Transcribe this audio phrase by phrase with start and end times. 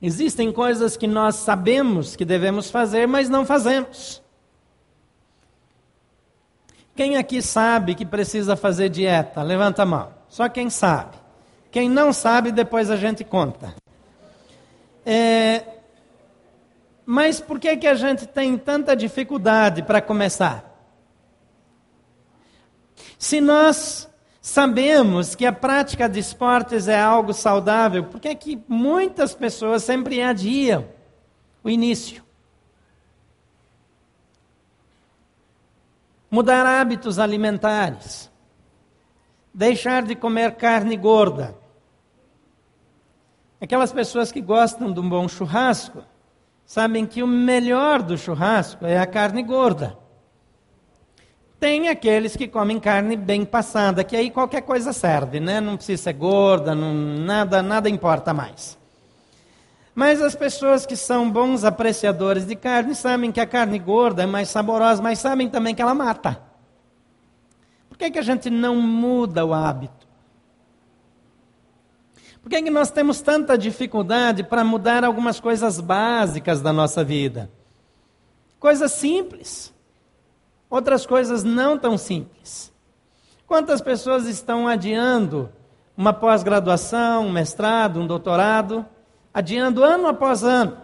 [0.00, 4.22] Existem coisas que nós sabemos que devemos fazer, mas não fazemos.
[6.94, 9.42] Quem aqui sabe que precisa fazer dieta?
[9.42, 10.12] Levanta a mão.
[10.28, 11.16] Só quem sabe.
[11.70, 13.74] Quem não sabe, depois a gente conta.
[15.04, 15.62] É,
[17.04, 20.64] mas por que, que a gente tem tanta dificuldade para começar?
[23.18, 24.08] Se nós
[24.46, 30.22] sabemos que a prática de esportes é algo saudável, por que, que muitas pessoas sempre
[30.22, 30.86] adiam
[31.64, 32.22] o início?
[36.30, 38.30] Mudar hábitos alimentares,
[39.52, 41.56] deixar de comer carne gorda.
[43.60, 46.04] Aquelas pessoas que gostam de um bom churrasco,
[46.64, 49.98] sabem que o melhor do churrasco é a carne gorda.
[51.58, 55.60] Tem aqueles que comem carne bem passada, que aí qualquer coisa serve, né?
[55.60, 58.78] Não precisa ser gorda, não, nada, nada importa mais.
[59.94, 64.26] Mas as pessoas que são bons apreciadores de carne sabem que a carne gorda é
[64.26, 66.42] mais saborosa, mas sabem também que ela mata.
[67.88, 70.06] Por que, que a gente não muda o hábito?
[72.42, 77.50] Por que, que nós temos tanta dificuldade para mudar algumas coisas básicas da nossa vida?
[78.60, 79.74] Coisas simples.
[80.68, 82.72] Outras coisas não tão simples.
[83.46, 85.50] Quantas pessoas estão adiando
[85.96, 88.84] uma pós-graduação, um mestrado, um doutorado,
[89.32, 90.76] adiando ano após ano?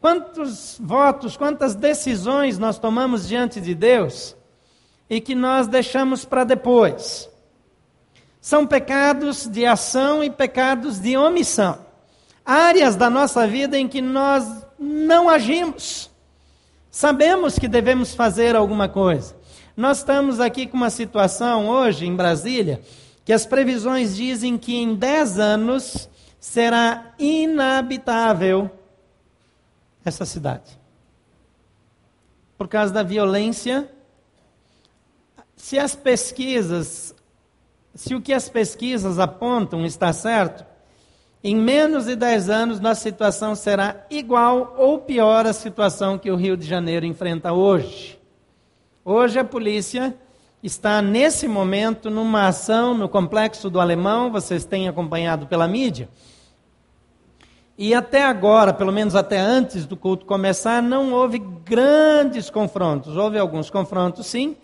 [0.00, 4.34] Quantos votos, quantas decisões nós tomamos diante de Deus
[5.08, 7.30] e que nós deixamos para depois?
[8.42, 11.78] são pecados de ação e pecados de omissão.
[12.44, 14.44] Áreas da nossa vida em que nós
[14.76, 16.10] não agimos.
[16.92, 19.34] Sabemos que devemos fazer alguma coisa.
[19.74, 22.82] Nós estamos aqui com uma situação hoje em Brasília
[23.24, 26.06] que as previsões dizem que em 10 anos
[26.38, 28.70] será inabitável
[30.04, 30.78] essa cidade.
[32.58, 33.90] Por causa da violência.
[35.56, 37.14] Se as pesquisas
[37.94, 40.64] se o que as pesquisas apontam está certo,
[41.44, 46.36] em menos de 10 anos nossa situação será igual ou pior à situação que o
[46.36, 48.18] Rio de Janeiro enfrenta hoje.
[49.04, 50.14] Hoje a polícia
[50.62, 56.08] está nesse momento numa ação no complexo do Alemão, vocês têm acompanhado pela mídia.
[57.76, 63.16] E até agora, pelo menos até antes do culto começar, não houve grandes confrontos.
[63.16, 64.56] Houve alguns confrontos, sim,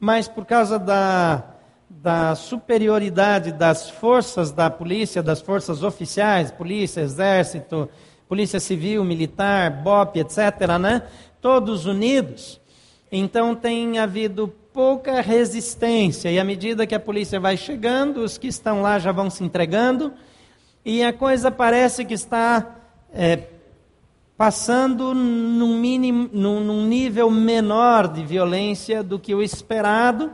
[0.00, 1.53] mas por causa da
[2.02, 7.88] da superioridade das forças da polícia, das forças oficiais, polícia, exército,
[8.28, 11.02] polícia civil, militar, BOP, etc., né?
[11.40, 12.60] Todos unidos.
[13.10, 18.48] Então tem havido pouca resistência e à medida que a polícia vai chegando, os que
[18.48, 20.12] estão lá já vão se entregando
[20.84, 22.76] e a coisa parece que está
[23.12, 23.44] é,
[24.36, 30.32] passando num, mínimo, num, num nível menor de violência do que o esperado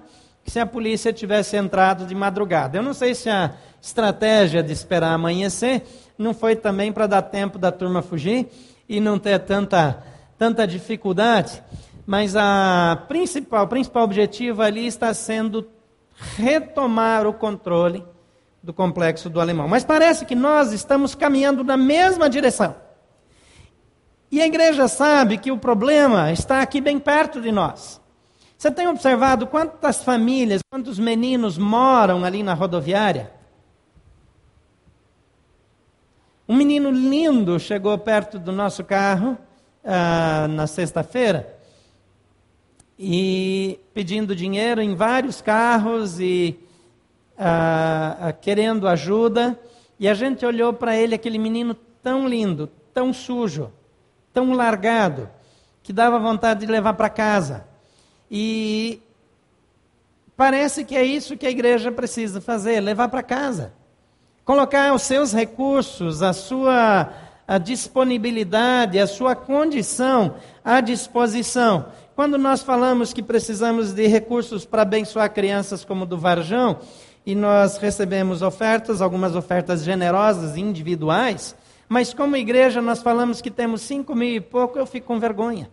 [0.51, 2.77] se a polícia tivesse entrado de madrugada.
[2.77, 5.85] Eu não sei se a estratégia de esperar amanhecer
[6.19, 8.49] não foi também para dar tempo da turma fugir
[8.89, 10.03] e não ter tanta,
[10.37, 11.63] tanta dificuldade,
[12.05, 15.69] mas a principal, o principal objetivo ali está sendo
[16.37, 18.05] retomar o controle
[18.61, 19.69] do complexo do alemão.
[19.69, 22.75] Mas parece que nós estamos caminhando na mesma direção.
[24.33, 28.00] E a igreja sabe que o problema está aqui bem perto de nós.
[28.61, 33.33] Você tem observado quantas famílias, quantos meninos moram ali na rodoviária?
[36.47, 39.39] Um menino lindo chegou perto do nosso carro
[39.83, 41.59] ah, na sexta-feira
[42.99, 46.61] e pedindo dinheiro em vários carros e
[47.39, 49.59] ah, ah querendo ajuda.
[49.99, 51.73] E a gente olhou para ele, aquele menino
[52.03, 53.73] tão lindo, tão sujo,
[54.35, 55.31] tão largado,
[55.83, 57.70] que dava vontade de levar para casa.
[58.31, 59.03] E
[60.37, 63.73] parece que é isso que a igreja precisa fazer: levar para casa.
[64.45, 67.13] Colocar os seus recursos, a sua
[67.51, 71.87] a disponibilidade, a sua condição à disposição.
[72.15, 76.79] Quando nós falamos que precisamos de recursos para abençoar crianças como do Varjão,
[77.27, 81.57] e nós recebemos ofertas, algumas ofertas generosas, individuais,
[81.89, 85.69] mas como igreja nós falamos que temos cinco mil e pouco, eu fico com vergonha.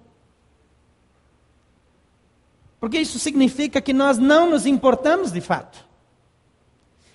[2.79, 5.85] Porque isso significa que nós não nos importamos de fato.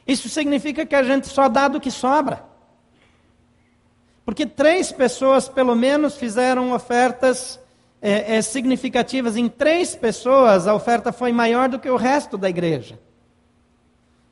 [0.06, 2.44] Isso significa que a gente só dá do que sobra.
[4.24, 7.60] Porque três pessoas, pelo menos, fizeram ofertas
[8.00, 9.36] é, é, significativas.
[9.36, 12.98] Em três pessoas, a oferta foi maior do que o resto da igreja.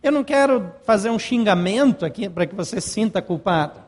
[0.03, 3.81] Eu não quero fazer um xingamento aqui para que você sinta culpado.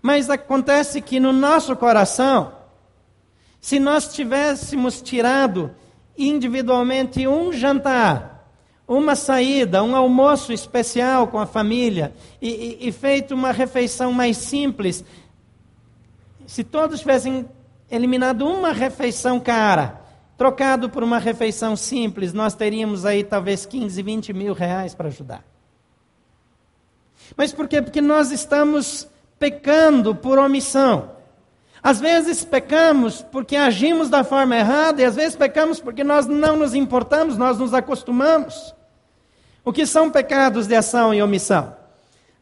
[0.00, 2.52] Mas acontece que no nosso coração,
[3.60, 5.74] se nós tivéssemos tirado
[6.18, 8.50] individualmente um jantar,
[8.86, 12.48] uma saída, um almoço especial com a família e,
[12.82, 15.04] e, e feito uma refeição mais simples,
[16.46, 17.46] se todos tivessem
[17.90, 20.00] eliminado uma refeição cara,
[20.36, 25.44] trocado por uma refeição simples, nós teríamos aí talvez 15, 20 mil reais para ajudar.
[27.36, 27.82] Mas por quê?
[27.82, 31.17] Porque nós estamos pecando por omissão.
[31.82, 36.56] Às vezes pecamos porque agimos da forma errada, e às vezes pecamos porque nós não
[36.56, 38.74] nos importamos, nós nos acostumamos.
[39.64, 41.76] O que são pecados de ação e omissão?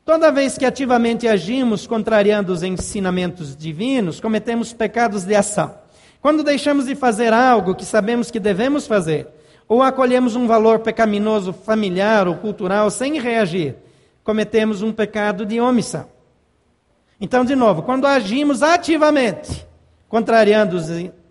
[0.04, 5.74] Toda vez que ativamente agimos contrariando os ensinamentos divinos, cometemos pecados de ação.
[6.22, 9.26] Quando deixamos de fazer algo que sabemos que devemos fazer,
[9.68, 13.74] ou acolhemos um valor pecaminoso familiar ou cultural sem reagir,
[14.22, 16.06] cometemos um pecado de omissão.
[17.20, 19.66] Então, de novo, quando agimos ativamente,
[20.08, 20.86] contrariando os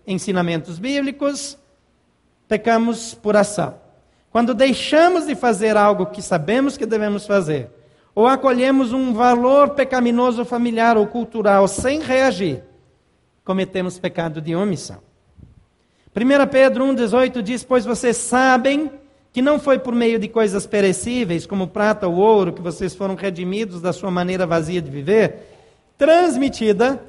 [0.06, 1.56] ensinamentos bíblicos,
[2.48, 3.74] pecamos por ação.
[4.30, 7.70] Quando deixamos de fazer algo que sabemos que devemos fazer,
[8.14, 12.64] ou acolhemos um valor pecaminoso familiar ou cultural sem reagir,
[13.44, 14.98] cometemos pecado de omissão.
[16.14, 18.90] 1 Pedro 1,18 diz: Pois vocês sabem
[19.32, 23.14] que não foi por meio de coisas perecíveis, como prata ou ouro, que vocês foram
[23.14, 25.55] redimidos da sua maneira vazia de viver
[25.96, 27.02] transmitida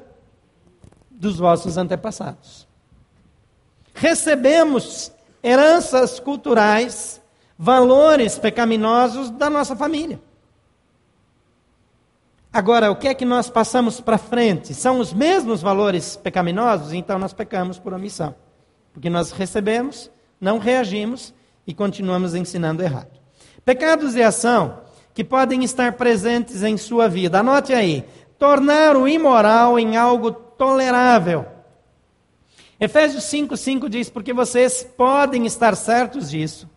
[1.10, 2.66] dos vossos antepassados.
[3.94, 5.12] Recebemos
[5.42, 7.20] heranças culturais,
[7.58, 10.20] valores pecaminosos da nossa família.
[12.52, 14.72] Agora, o que é que nós passamos para frente?
[14.72, 16.92] São os mesmos valores pecaminosos?
[16.92, 18.34] Então nós pecamos por omissão.
[18.92, 21.34] Porque nós recebemos, não reagimos
[21.66, 23.10] e continuamos ensinando errado.
[23.64, 24.80] Pecados de ação
[25.12, 27.40] que podem estar presentes em sua vida.
[27.40, 28.04] Anote aí:
[28.38, 31.46] tornar o imoral em algo tolerável.
[32.80, 36.68] Efésios 5,5 diz: Porque vocês podem estar certos disso.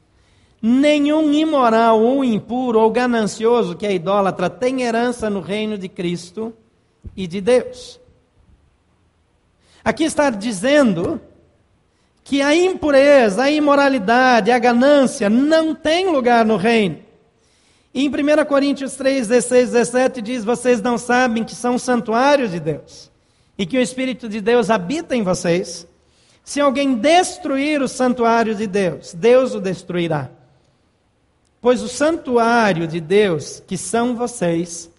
[0.62, 6.54] Nenhum imoral ou impuro ou ganancioso que é idólatra tem herança no reino de Cristo
[7.16, 8.00] e de Deus.
[9.84, 11.20] Aqui está dizendo
[12.24, 17.00] que a impureza, a imoralidade, a ganância não tem lugar no reino.
[17.94, 22.60] E em 1 Coríntios 3, 16, 17 diz: Vocês não sabem que são santuários de
[22.60, 23.12] Deus
[23.58, 25.88] e que o Espírito de Deus habita em vocês.
[26.44, 30.30] Se alguém destruir o santuário de Deus, Deus o destruirá.
[31.62, 34.90] Pois o santuário de Deus, que são vocês,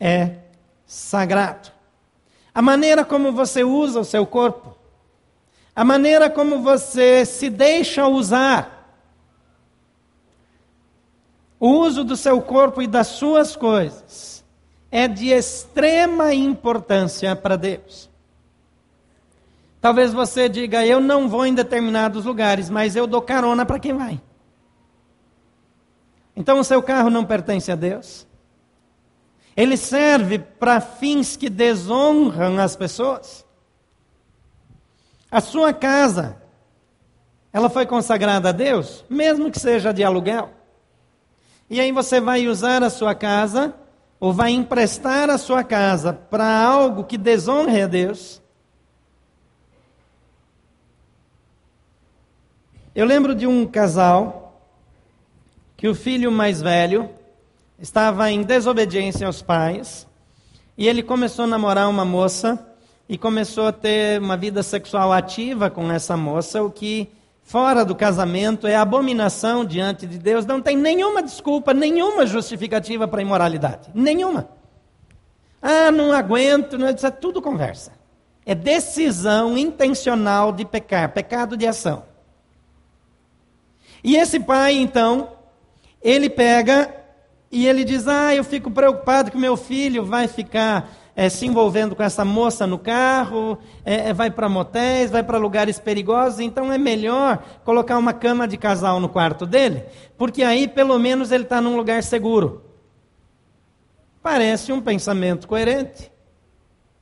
[0.00, 0.32] é
[0.84, 1.70] sagrado.
[2.52, 4.76] A maneira como você usa o seu corpo,
[5.76, 8.77] a maneira como você se deixa usar,
[11.60, 14.44] o uso do seu corpo e das suas coisas
[14.90, 18.08] é de extrema importância para Deus.
[19.80, 23.92] Talvez você diga, eu não vou em determinados lugares, mas eu dou carona para quem
[23.92, 24.20] vai.
[26.34, 28.26] Então o seu carro não pertence a Deus.
[29.56, 33.44] Ele serve para fins que desonram as pessoas.
[35.30, 36.40] A sua casa,
[37.52, 40.57] ela foi consagrada a Deus, mesmo que seja de aluguel.
[41.70, 43.74] E aí você vai usar a sua casa,
[44.20, 48.42] ou vai emprestar a sua casa para algo que desonre a Deus.
[52.94, 54.60] Eu lembro de um casal
[55.76, 57.08] que o filho mais velho
[57.78, 60.04] estava em desobediência aos pais
[60.76, 62.66] e ele começou a namorar uma moça
[63.08, 67.08] e começou a ter uma vida sexual ativa com essa moça, o que
[67.48, 73.22] fora do casamento é abominação diante de Deus, não tem nenhuma desculpa, nenhuma justificativa para
[73.22, 73.88] imoralidade.
[73.94, 74.50] Nenhuma.
[75.60, 77.92] Ah, não aguento, não, isso é tudo conversa.
[78.44, 82.04] É decisão intencional de pecar, pecado de ação.
[84.04, 85.32] E esse pai, então,
[86.02, 86.94] ele pega
[87.50, 91.96] e ele diz: Ah, eu fico preocupado que meu filho vai ficar é, se envolvendo
[91.96, 96.72] com essa moça no carro, é, é vai para motéis, vai para lugares perigosos, então
[96.72, 99.82] é melhor colocar uma cama de casal no quarto dele,
[100.16, 102.62] porque aí pelo menos ele está num lugar seguro.
[104.22, 106.08] Parece um pensamento coerente.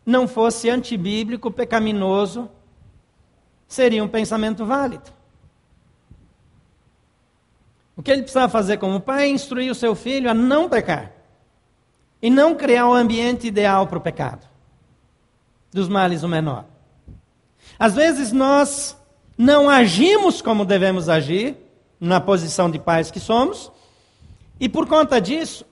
[0.06, 2.49] Não fosse antibíblico, pecaminoso,
[3.68, 5.11] seria um pensamento válido.
[7.94, 11.15] O que ele precisava fazer como pai é instruir o seu filho a não pecar.
[12.20, 14.46] E não criar o um ambiente ideal para o pecado.
[15.73, 16.64] Dos males o menor.
[17.78, 18.96] Às vezes nós
[19.37, 21.56] não agimos como devemos agir,
[22.00, 23.70] na posição de pais que somos,
[24.58, 25.64] e por conta disso,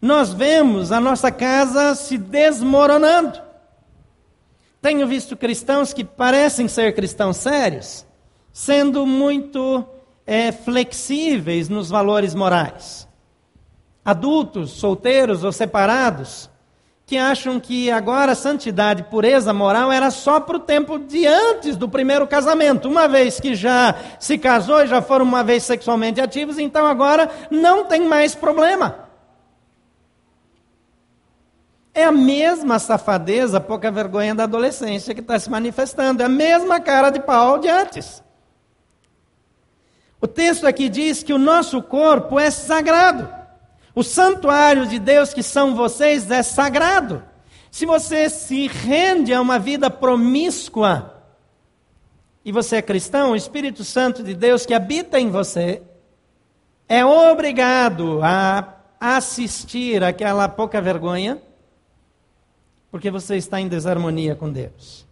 [0.00, 3.40] nós vemos a nossa casa se desmoronando.
[4.80, 8.06] Tenho visto cristãos que parecem ser cristãos sérios,
[8.52, 9.84] sendo muito
[10.26, 13.05] é, flexíveis nos valores morais.
[14.06, 16.48] Adultos, solteiros ou separados,
[17.04, 21.88] que acham que agora santidade, pureza moral era só para o tempo de antes do
[21.88, 22.88] primeiro casamento.
[22.88, 27.28] Uma vez que já se casou e já foram uma vez sexualmente ativos, então agora
[27.50, 29.06] não tem mais problema.
[31.92, 36.22] É a mesma safadeza, pouca vergonha da adolescência que está se manifestando.
[36.22, 38.22] É a mesma cara de pau de antes.
[40.20, 43.35] O texto aqui diz que o nosso corpo é sagrado.
[43.96, 47.24] O santuário de Deus que são vocês é sagrado.
[47.70, 51.24] Se você se rende a uma vida promíscua
[52.44, 55.80] e você é cristão, o Espírito Santo de Deus que habita em você
[56.86, 61.40] é obrigado a assistir aquela pouca vergonha,
[62.90, 65.06] porque você está em desarmonia com Deus.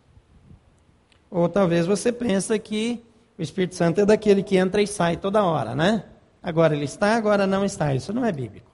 [1.31, 3.03] Ou talvez você pense que
[3.39, 6.05] o Espírito Santo é daquele que entra e sai toda hora, né?
[6.43, 7.95] Agora ele está, agora não está.
[7.95, 8.74] Isso não é bíblico.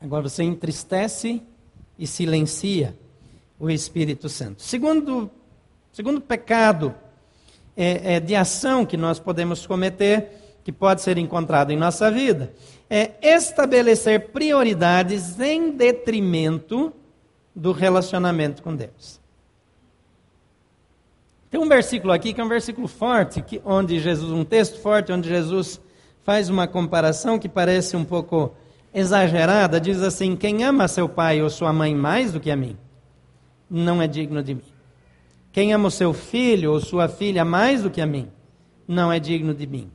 [0.00, 1.42] Agora você entristece
[1.98, 2.96] e silencia
[3.58, 4.62] o Espírito Santo.
[4.62, 5.30] Segundo,
[5.92, 6.94] segundo pecado
[7.76, 12.52] é, é, de ação que nós podemos cometer, que pode ser encontrado em nossa vida,
[12.88, 16.92] é estabelecer prioridades em detrimento
[17.54, 19.20] do relacionamento com Deus.
[21.50, 25.10] Tem um versículo aqui que é um versículo forte, que, onde Jesus, um texto forte,
[25.10, 25.80] onde Jesus
[26.22, 28.54] faz uma comparação que parece um pouco
[28.92, 32.76] exagerada, diz assim: Quem ama seu pai ou sua mãe mais do que a mim,
[33.70, 34.62] não é digno de mim.
[35.52, 38.30] Quem ama o seu filho ou sua filha mais do que a mim,
[38.86, 39.90] não é digno de mim.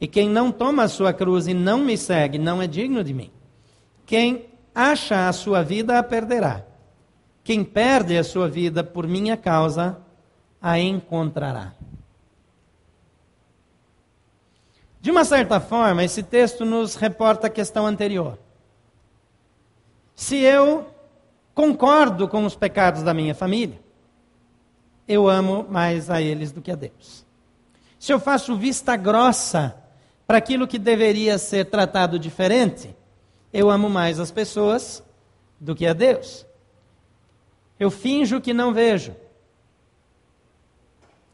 [0.00, 3.14] E quem não toma a sua cruz e não me segue, não é digno de
[3.14, 3.30] mim.
[4.04, 6.64] Quem acha a sua vida, a perderá.
[7.44, 9.98] Quem perde a sua vida por minha causa,
[10.60, 11.72] a encontrará.
[15.02, 18.38] De uma certa forma, esse texto nos reporta a questão anterior.
[20.14, 20.86] Se eu
[21.52, 23.80] concordo com os pecados da minha família,
[25.08, 27.26] eu amo mais a eles do que a Deus.
[27.98, 29.76] Se eu faço vista grossa
[30.24, 32.94] para aquilo que deveria ser tratado diferente,
[33.52, 35.02] eu amo mais as pessoas
[35.60, 36.46] do que a Deus.
[37.78, 39.16] Eu finjo que não vejo.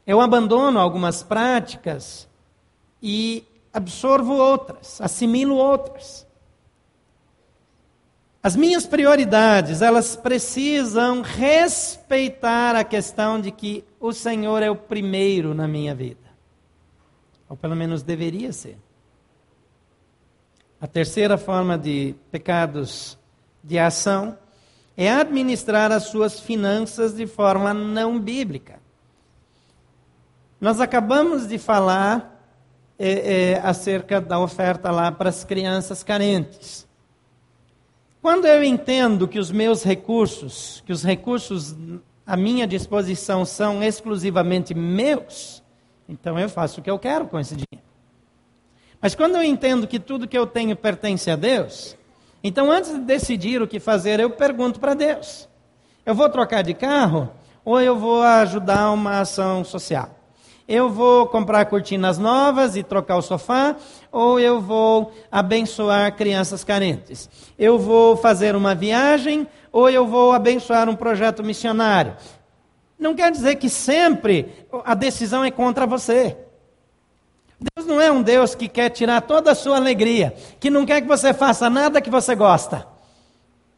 [0.07, 2.27] Eu abandono algumas práticas
[2.99, 6.27] e absorvo outras, assimilo outras.
[8.41, 15.53] As minhas prioridades, elas precisam respeitar a questão de que o Senhor é o primeiro
[15.53, 16.29] na minha vida.
[17.49, 18.77] Ou pelo menos deveria ser.
[20.79, 23.17] A terceira forma de pecados
[23.61, 24.37] de ação
[24.95, 28.79] é administrar as suas finanças de forma não bíblica.
[30.61, 32.38] Nós acabamos de falar
[32.99, 36.85] é, é, acerca da oferta lá para as crianças carentes.
[38.21, 41.77] Quando eu entendo que os meus recursos, que os recursos
[42.27, 45.63] à minha disposição são exclusivamente meus,
[46.09, 47.87] então eu faço o que eu quero com esse dinheiro.
[49.01, 51.95] Mas quando eu entendo que tudo que eu tenho pertence a Deus,
[52.43, 55.47] então antes de decidir o que fazer, eu pergunto para Deus:
[56.05, 57.31] eu vou trocar de carro
[57.63, 60.18] ou eu vou ajudar uma ação social?
[60.69, 63.75] Eu vou comprar cortinas novas e trocar o sofá,
[64.11, 67.27] ou eu vou abençoar crianças carentes.
[67.57, 72.15] Eu vou fazer uma viagem, ou eu vou abençoar um projeto missionário.
[72.99, 76.37] Não quer dizer que sempre a decisão é contra você.
[77.75, 81.01] Deus não é um Deus que quer tirar toda a sua alegria, que não quer
[81.01, 82.85] que você faça nada que você gosta.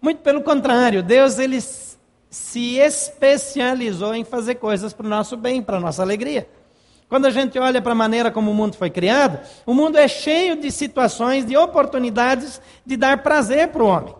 [0.02, 5.78] Muito pelo contrário, Deus ele se especializou em fazer coisas para o nosso bem, para
[5.78, 6.50] a nossa alegria.
[7.12, 10.08] Quando a gente olha para a maneira como o mundo foi criado, o mundo é
[10.08, 14.16] cheio de situações, de oportunidades de dar prazer para o homem.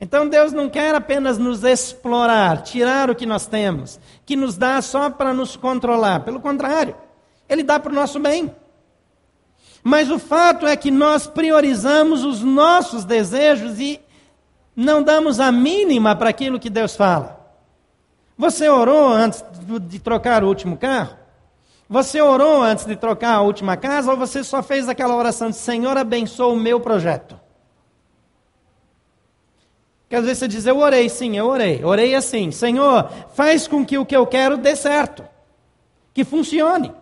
[0.00, 4.82] Então Deus não quer apenas nos explorar, tirar o que nós temos, que nos dá
[4.82, 6.24] só para nos controlar.
[6.24, 6.96] Pelo contrário,
[7.48, 8.52] Ele dá para o nosso bem.
[9.80, 14.00] Mas o fato é que nós priorizamos os nossos desejos e
[14.74, 17.48] não damos a mínima para aquilo que Deus fala.
[18.36, 19.44] Você orou antes
[19.82, 21.25] de trocar o último carro?
[21.88, 25.56] Você orou antes de trocar a última casa ou você só fez aquela oração de
[25.56, 27.38] Senhor, abençoa o meu projeto?
[30.02, 31.84] Porque às vezes você diz, eu orei, sim, eu orei.
[31.84, 35.24] Orei assim, Senhor, faz com que o que eu quero dê certo,
[36.14, 36.92] que funcione.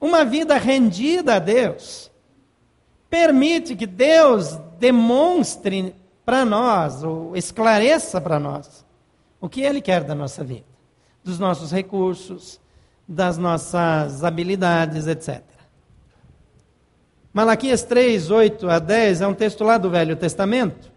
[0.00, 2.10] Uma vida rendida a Deus
[3.10, 8.86] permite que Deus demonstre para nós, ou esclareça para nós,
[9.40, 10.66] o que Ele quer da nossa vida,
[11.24, 12.60] dos nossos recursos,
[13.10, 15.42] das nossas habilidades, etc.
[17.32, 20.92] Malaquias 3, 8 a 10 é um texto lá do Velho Testamento,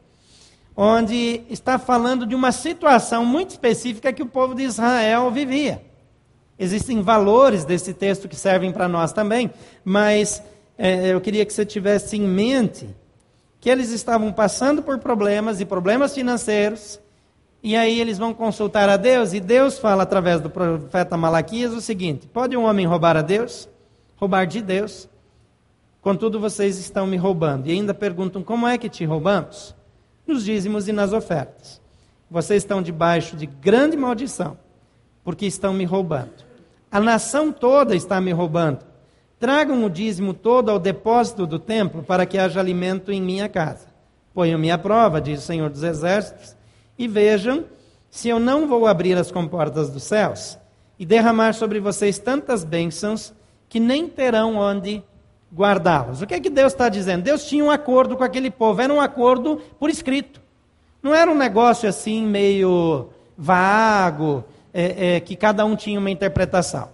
[0.78, 5.82] onde está falando de uma situação muito específica que o povo de Israel vivia.
[6.60, 9.50] Existem valores desse texto que servem para nós também,
[9.84, 10.44] mas
[10.78, 12.88] é, eu queria que você tivesse em mente
[13.60, 17.00] que eles estavam passando por problemas e problemas financeiros,
[17.64, 21.80] e aí eles vão consultar a Deus, e Deus fala através do profeta Malaquias o
[21.80, 23.70] seguinte: pode um homem roubar a Deus?
[24.18, 25.08] Roubar de Deus?
[26.02, 27.68] Contudo, vocês estão me roubando.
[27.68, 29.74] E ainda perguntam: como é que te roubamos?
[30.28, 31.82] Nos dízimos e nas ofertas.
[32.30, 34.58] Vocês estão debaixo de grande maldição,
[35.24, 36.44] porque estão me roubando.
[36.92, 38.80] A nação toda está me roubando.
[39.40, 43.88] Tragam o dízimo todo ao depósito do templo, para que haja alimento em minha casa.
[44.34, 46.56] Ponham-me à prova, diz o Senhor dos Exércitos,
[47.04, 47.66] e vejam
[48.10, 50.58] se eu não vou abrir as comportas dos céus
[50.98, 53.34] e derramar sobre vocês tantas bênçãos
[53.68, 55.04] que nem terão onde
[55.54, 56.22] guardá-los.
[56.22, 57.24] O que é que Deus está dizendo?
[57.24, 60.42] Deus tinha um acordo com aquele povo, era um acordo por escrito.
[61.02, 66.90] Não era um negócio assim meio vago, é, é, que cada um tinha uma interpretação.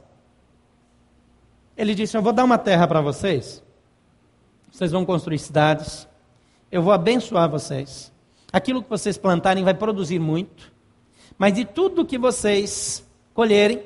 [1.77, 3.63] Ele disse: Eu vou dar uma terra para vocês,
[4.71, 6.07] vocês vão construir cidades,
[6.71, 8.11] eu vou abençoar vocês.
[8.51, 10.71] Aquilo que vocês plantarem vai produzir muito,
[11.37, 13.83] mas de tudo que vocês colherem,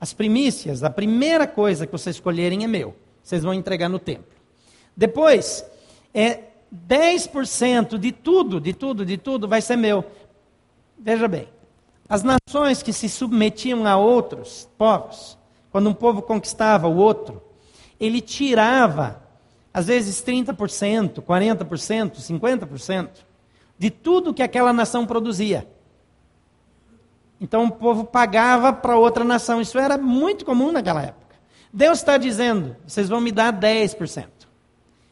[0.00, 2.94] as primícias, a primeira coisa que vocês colherem é meu.
[3.22, 4.32] Vocês vão entregar no templo.
[4.96, 5.64] Depois,
[6.14, 6.40] é
[6.88, 10.04] 10% de tudo, de tudo, de tudo vai ser meu.
[10.98, 11.48] Veja bem,
[12.08, 15.38] as nações que se submetiam a outros povos,
[15.70, 17.42] quando um povo conquistava o outro,
[17.98, 19.22] ele tirava,
[19.72, 23.08] às vezes 30%, 40%, 50%
[23.82, 25.66] de tudo que aquela nação produzia.
[27.40, 29.60] Então o povo pagava para outra nação.
[29.60, 31.34] Isso era muito comum naquela época.
[31.72, 34.28] Deus está dizendo: vocês vão me dar 10%.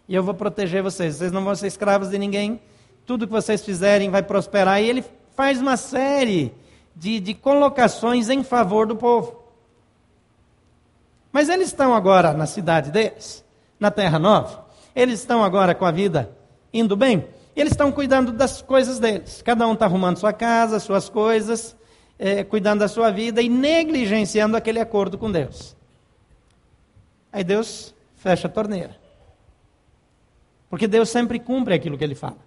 [0.08, 1.16] E eu vou proteger vocês.
[1.16, 2.60] Vocês não vão ser escravos de ninguém.
[3.04, 4.80] Tudo que vocês fizerem vai prosperar.
[4.80, 5.04] E ele
[5.34, 6.54] faz uma série
[6.94, 9.34] de, de colocações em favor do povo.
[11.32, 13.44] Mas eles estão agora na cidade deles,
[13.80, 14.64] na Terra Nova.
[14.94, 16.30] Eles estão agora com a vida
[16.72, 17.39] indo bem.
[17.54, 19.42] Eles estão cuidando das coisas deles.
[19.42, 21.76] Cada um está arrumando sua casa, suas coisas,
[22.18, 25.76] é, cuidando da sua vida e negligenciando aquele acordo com Deus.
[27.32, 28.96] Aí Deus fecha a torneira.
[30.68, 32.38] Porque Deus sempre cumpre aquilo que ele fala.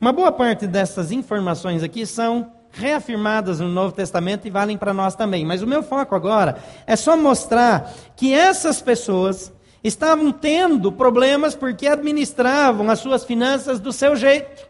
[0.00, 5.14] Uma boa parte dessas informações aqui são reafirmadas no Novo Testamento e valem para nós
[5.14, 5.44] também.
[5.44, 9.52] Mas o meu foco agora é só mostrar que essas pessoas
[9.84, 14.66] estavam tendo problemas porque administravam as suas finanças do seu jeito.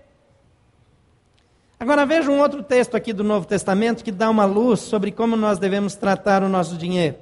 [1.79, 5.37] Agora veja um outro texto aqui do Novo Testamento que dá uma luz sobre como
[5.37, 7.17] nós devemos tratar o nosso dinheiro.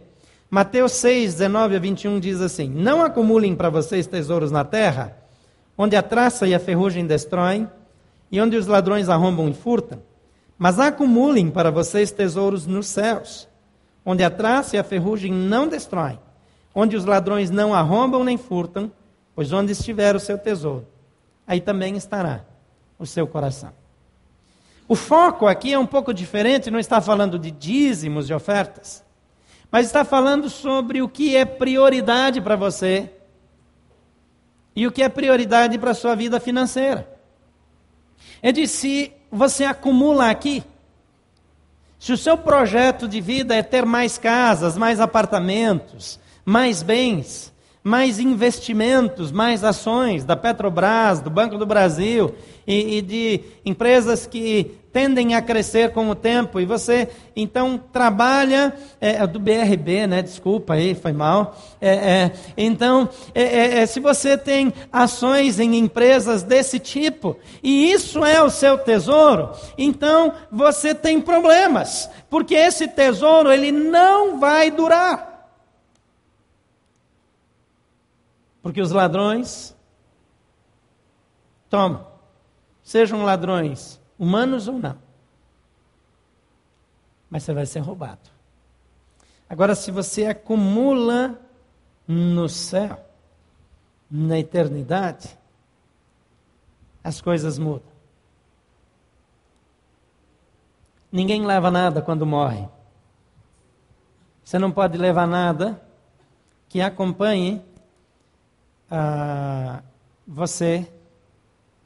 [0.50, 5.16] Mateus 6, 19 a 21 diz assim: Não acumulem para vocês tesouros na terra,
[5.76, 7.68] onde a traça e a ferrugem destroem,
[8.31, 10.02] e onde os ladrões arrombam e furtam,
[10.59, 13.48] mas acumulem para vocês tesouros nos céus,
[14.05, 16.18] onde a traça e a ferrugem não destroem,
[16.75, 18.91] onde os ladrões não arrombam nem furtam,
[19.35, 20.87] pois onde estiver o seu tesouro,
[21.47, 22.45] aí também estará
[22.99, 23.73] o seu coração.
[24.89, 29.03] O foco aqui é um pouco diferente, não está falando de dízimos e ofertas
[29.73, 33.11] mas está falando sobre o que é prioridade para você
[34.77, 37.11] e o que é prioridade para a sua vida financeira.
[38.43, 40.63] É de se você acumula aqui,
[41.99, 47.52] se o seu projeto de vida é ter mais casas, mais apartamentos, mais bens,
[47.85, 52.33] mais investimentos, mais ações da Petrobras, do Banco do Brasil
[52.64, 56.61] e, e, de empresas que tendem a crescer com o tempo.
[56.61, 60.22] E você então trabalha é, é do BRB, né?
[60.22, 61.59] Desculpa aí, foi mal.
[61.81, 68.24] É, é, então, é, é, se você tem ações em empresas desse tipo e isso
[68.24, 75.32] é o seu tesouro, então você tem problemas, porque esse tesouro ele não vai durar.
[78.62, 79.77] Porque os ladrões
[81.68, 82.07] tomam,
[82.83, 84.96] sejam ladrões humanos ou não.
[87.29, 88.31] Mas você vai ser roubado.
[89.48, 91.38] Agora, se você acumula
[92.07, 93.05] no céu,
[94.11, 95.38] na eternidade,
[97.03, 97.90] as coisas mudam.
[101.11, 102.68] Ninguém leva nada quando morre.
[104.44, 105.83] Você não pode levar nada
[106.68, 107.62] que acompanhe
[108.94, 109.83] ah,
[110.28, 110.87] você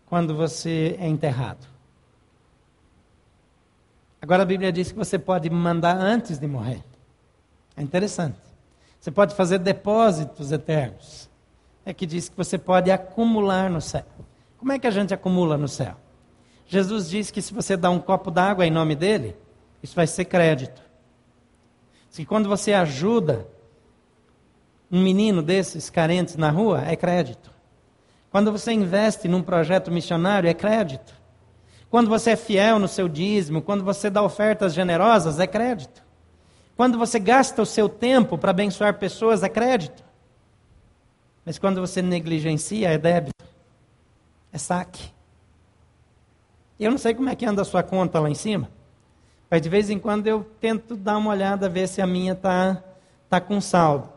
[0.06, 1.64] quando você é enterrado.
[4.20, 6.82] Agora a Bíblia diz que você pode mandar antes de morrer.
[7.76, 8.38] É interessante.
[8.98, 11.30] Você pode fazer depósitos eternos.
[11.84, 14.04] É que diz que você pode acumular no céu.
[14.58, 15.94] Como é que a gente acumula no céu?
[16.66, 19.36] Jesus diz que se você dá um copo d'água em nome dele,
[19.80, 20.82] isso vai ser crédito.
[22.10, 23.46] Se quando você ajuda
[24.90, 27.50] um menino desses carentes na rua, é crédito.
[28.30, 31.14] Quando você investe num projeto missionário, é crédito.
[31.88, 36.04] Quando você é fiel no seu dízimo, quando você dá ofertas generosas, é crédito.
[36.76, 40.04] Quando você gasta o seu tempo para abençoar pessoas, é crédito.
[41.44, 43.44] Mas quando você negligencia, é débito.
[44.52, 45.10] É saque.
[46.78, 48.68] Eu não sei como é que anda a sua conta lá em cima.
[49.50, 52.82] Mas de vez em quando eu tento dar uma olhada, ver se a minha está
[53.28, 54.15] tá com saldo.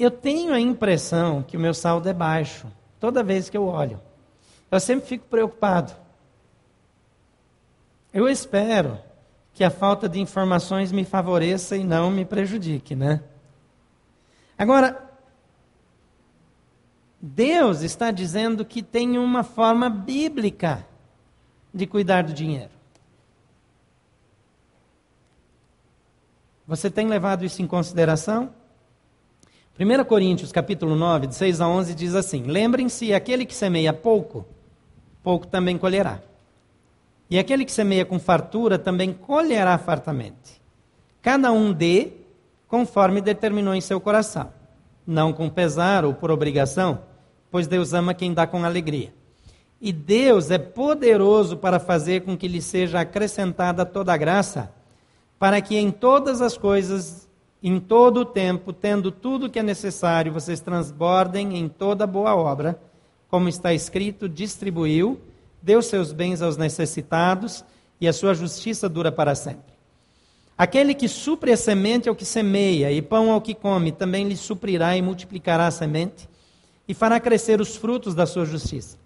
[0.00, 2.66] Eu tenho a impressão que o meu saldo é baixo,
[2.98, 4.00] toda vez que eu olho.
[4.70, 5.92] Eu sempre fico preocupado.
[8.10, 8.98] Eu espero
[9.52, 13.22] que a falta de informações me favoreça e não me prejudique, né?
[14.56, 15.06] Agora,
[17.20, 20.86] Deus está dizendo que tem uma forma bíblica
[21.74, 22.72] de cuidar do dinheiro.
[26.66, 28.58] Você tem levado isso em consideração?
[29.78, 34.46] 1 Coríntios capítulo 9, de 6 a 11, diz assim: Lembrem-se, aquele que semeia pouco,
[35.22, 36.20] pouco também colherá.
[37.30, 40.60] E aquele que semeia com fartura também colherá fartamente.
[41.22, 42.12] Cada um dê
[42.66, 44.52] conforme determinou em seu coração,
[45.06, 47.00] não com pesar ou por obrigação,
[47.50, 49.12] pois Deus ama quem dá com alegria.
[49.80, 54.72] E Deus é poderoso para fazer com que lhe seja acrescentada toda a graça,
[55.38, 57.28] para que em todas as coisas,
[57.62, 62.34] em todo o tempo, tendo tudo o que é necessário, vocês transbordem em toda boa
[62.34, 62.80] obra,
[63.28, 65.20] como está escrito, distribuiu
[65.62, 67.64] deu seus bens aos necessitados
[68.00, 69.70] e a sua justiça dura para sempre.
[70.56, 74.36] Aquele que supre a semente ao que semeia e pão ao que come, também lhe
[74.36, 76.28] suprirá e multiplicará a semente
[76.86, 78.98] e fará crescer os frutos da sua justiça.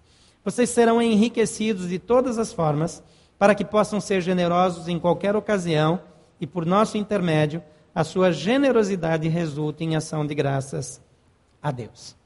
[0.44, 3.02] Vocês serão enriquecidos de todas as formas,
[3.38, 6.00] para que possam ser generosos em qualquer ocasião
[6.40, 7.62] e, por nosso intermédio,
[7.94, 11.00] a sua generosidade resulte em ação de graças
[11.62, 12.16] a Deus.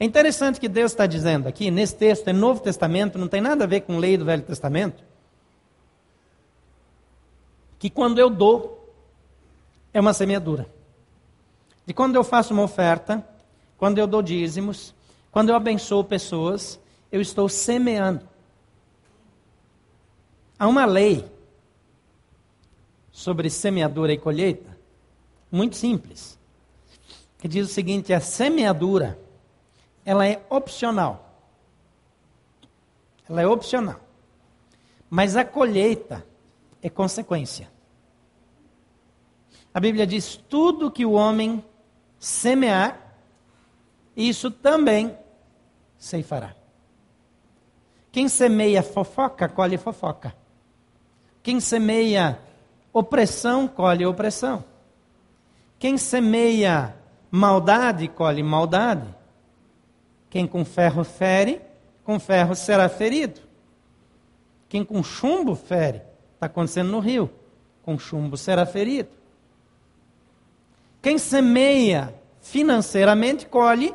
[0.00, 3.64] É interessante que Deus está dizendo aqui, nesse texto, é Novo Testamento, não tem nada
[3.64, 5.04] a ver com lei do Velho Testamento,
[7.78, 8.92] que quando eu dou,
[9.94, 10.66] é uma semeadura.
[11.86, 13.24] De quando eu faço uma oferta,
[13.76, 14.94] quando eu dou dízimos,
[15.30, 16.80] quando eu abençoo pessoas,
[17.10, 18.28] eu estou semeando.
[20.58, 21.24] Há uma lei
[23.10, 24.71] sobre semeadura e colheita,
[25.52, 26.38] muito simples,
[27.38, 29.18] que diz o seguinte: a semeadura
[30.04, 31.28] ela é opcional.
[33.28, 34.00] Ela é opcional.
[35.08, 36.26] Mas a colheita
[36.82, 37.70] é consequência.
[39.74, 41.62] A Bíblia diz: tudo que o homem
[42.18, 43.14] semear,
[44.16, 45.16] isso também
[45.98, 46.56] ceifará.
[48.10, 50.34] Quem semeia fofoca, colhe fofoca.
[51.42, 52.38] Quem semeia
[52.92, 54.71] opressão, colhe opressão.
[55.82, 56.94] Quem semeia
[57.28, 59.12] maldade, colhe maldade.
[60.30, 61.60] Quem com ferro fere,
[62.04, 63.40] com ferro será ferido.
[64.68, 66.00] Quem com chumbo fere,
[66.34, 67.28] está acontecendo no rio,
[67.82, 69.08] com chumbo será ferido.
[71.02, 73.92] Quem semeia financeiramente, colhe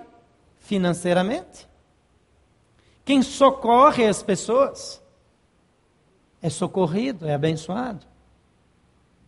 [0.60, 1.70] financeiramente.
[3.06, 5.02] Quem socorre as pessoas,
[6.42, 8.06] é socorrido, é abençoado.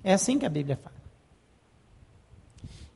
[0.04, 0.99] É assim que a Bíblia fala.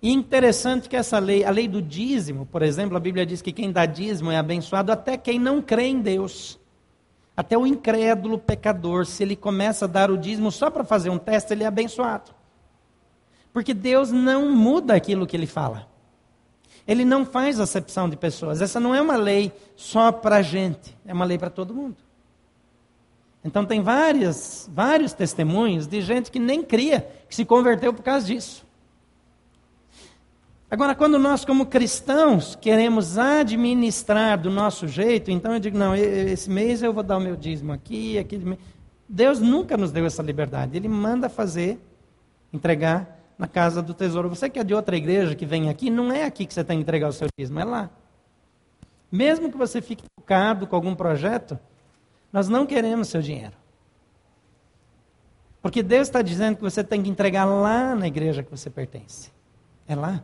[0.04, 3.54] E interessante que essa lei, a lei do dízimo, por exemplo, a Bíblia diz que
[3.54, 6.60] quem dá dízimo é abençoado até quem não crê em Deus.
[7.38, 11.18] Até o incrédulo pecador, se ele começa a dar o dízimo só para fazer um
[11.18, 12.32] teste, ele é abençoado.
[13.54, 15.88] Porque Deus não muda aquilo que ele fala.
[16.86, 18.62] Ele não faz acepção de pessoas.
[18.62, 21.96] Essa não é uma lei só para a gente, é uma lei para todo mundo.
[23.42, 28.28] Então tem várias, vários testemunhos de gente que nem cria, que se converteu por causa
[28.28, 28.63] disso.
[30.74, 36.50] Agora, quando nós, como cristãos, queremos administrar do nosso jeito, então eu digo: não, esse
[36.50, 38.60] mês eu vou dar o meu dízimo aqui, aquele mês.
[39.08, 40.76] Deus nunca nos deu essa liberdade.
[40.76, 41.80] Ele manda fazer,
[42.52, 44.30] entregar na casa do tesouro.
[44.30, 46.78] Você que é de outra igreja que vem aqui, não é aqui que você tem
[46.78, 47.92] que entregar o seu dízimo, é lá.
[49.12, 51.60] Mesmo que você fique tocado com algum projeto,
[52.32, 53.54] nós não queremos seu dinheiro.
[55.62, 59.32] Porque Deus está dizendo que você tem que entregar lá na igreja que você pertence.
[59.88, 60.24] É lá.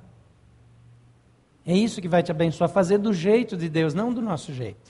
[1.69, 4.89] É isso que vai te abençoar, fazer do jeito de Deus, não do nosso jeito.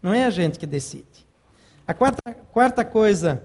[0.00, 1.26] Não é a gente que decide.
[1.84, 3.42] A quarta, quarta coisa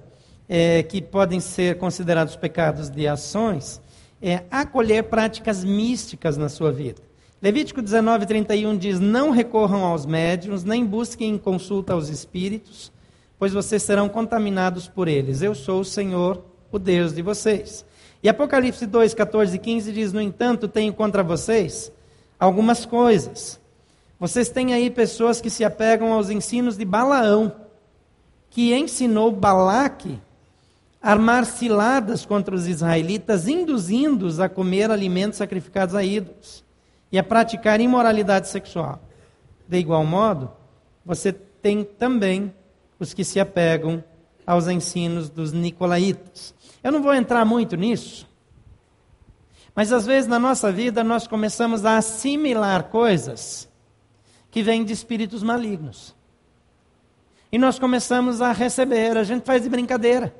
[0.48, 3.82] é, que podem ser considerados pecados de ações
[4.22, 7.02] é acolher práticas místicas na sua vida.
[7.42, 12.92] Levítico 19, 31 diz: Não recorram aos médiums, nem busquem consulta aos espíritos,
[13.39, 15.42] pois vocês serão contaminados por eles.
[15.42, 17.84] Eu sou o Senhor, o Deus de vocês.
[18.22, 21.92] E Apocalipse 2, 14 e 15 diz: No entanto, tenho contra vocês
[22.39, 23.60] algumas coisas.
[24.19, 27.54] Vocês têm aí pessoas que se apegam aos ensinos de Balaão,
[28.50, 30.19] que ensinou Balaque
[31.02, 36.63] a armar ciladas contra os israelitas, induzindo-os a comer alimentos sacrificados a ídolos
[37.12, 39.02] e a praticar imoralidade sexual.
[39.67, 40.50] De igual modo,
[41.06, 42.54] você tem também
[43.00, 44.04] os que se apegam
[44.46, 46.54] aos ensinos dos nicolaítas.
[46.84, 48.28] Eu não vou entrar muito nisso,
[49.76, 53.68] mas às vezes na nossa vida nós começamos a assimilar coisas
[54.52, 56.16] que vêm de espíritos malignos.
[57.52, 60.34] E nós começamos a receber, a gente faz de brincadeira.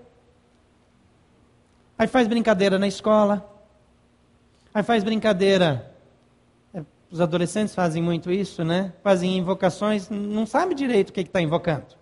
[1.98, 3.50] Aí faz brincadeira na escola.
[4.74, 5.93] Aí faz brincadeira.
[6.74, 8.93] É, os adolescentes fazem muito isso, né?
[9.04, 11.96] Fazem invocações, não sabe direito o que está invocando.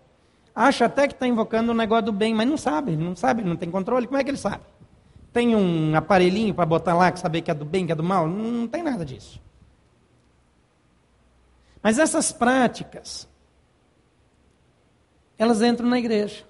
[0.54, 3.56] Acha até que está invocando um negócio do bem, mas não sabe, não sabe, não
[3.56, 4.06] tem controle.
[4.06, 4.62] Como é que ele sabe?
[5.32, 8.02] Tem um aparelhinho para botar lá que saber que é do bem, que é do
[8.02, 8.28] mal?
[8.28, 9.40] Não, tem nada disso.
[11.82, 13.28] Mas essas práticas,
[15.38, 16.44] elas entram na igreja.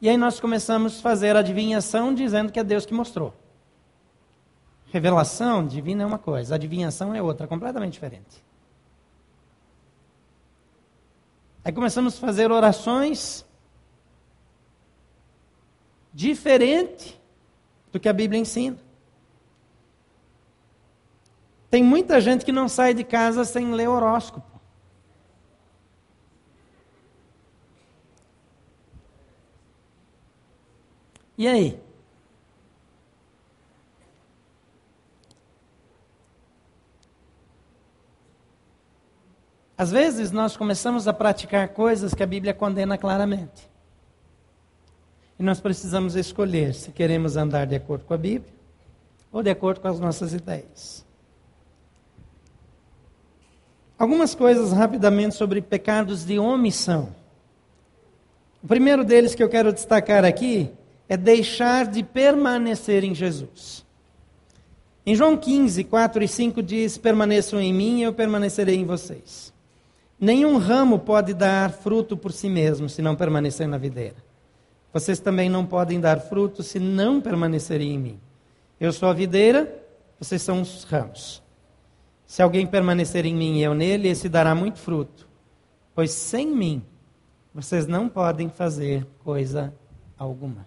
[0.00, 3.34] E aí nós começamos a fazer adivinhação dizendo que é Deus que mostrou.
[4.92, 8.42] Revelação divina é uma coisa, adivinhação é outra, completamente diferente.
[11.64, 13.44] Aí começamos a fazer orações
[16.12, 17.21] diferente
[17.92, 18.78] do que a Bíblia ensina.
[21.70, 24.60] Tem muita gente que não sai de casa sem ler horóscopo.
[31.38, 31.80] E aí?
[39.76, 43.71] Às vezes nós começamos a praticar coisas que a Bíblia condena claramente.
[45.42, 48.54] E nós precisamos escolher se queremos andar de acordo com a Bíblia
[49.32, 51.04] ou de acordo com as nossas ideias.
[53.98, 57.12] Algumas coisas rapidamente sobre pecados de omissão.
[58.62, 60.70] O primeiro deles que eu quero destacar aqui
[61.08, 63.84] é deixar de permanecer em Jesus.
[65.04, 69.52] Em João 15, 4 e 5 diz: Permaneçam em mim e eu permanecerei em vocês.
[70.20, 74.21] Nenhum ramo pode dar fruto por si mesmo se não permanecer na videira.
[74.92, 78.20] Vocês também não podem dar fruto se não permanecerem em mim.
[78.78, 79.82] Eu sou a videira,
[80.18, 81.42] vocês são os ramos.
[82.26, 85.28] Se alguém permanecer em mim e eu nele, esse dará muito fruto.
[85.94, 86.84] Pois sem mim,
[87.54, 89.74] vocês não podem fazer coisa
[90.18, 90.66] alguma.